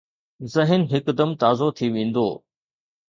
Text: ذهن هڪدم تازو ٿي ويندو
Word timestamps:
ذهن 0.53 0.81
هڪدم 0.93 1.29
تازو 1.41 1.67
ٿي 1.77 1.85
ويندو 1.93 2.27